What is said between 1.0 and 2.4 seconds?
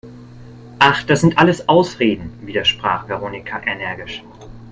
das sind alles Ausreden,